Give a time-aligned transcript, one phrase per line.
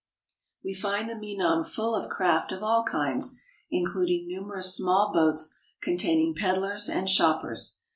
[0.63, 6.33] We find the Menam full of craft of all kinds, including numerous small boats containing
[6.33, 7.83] peddlers and shoppers.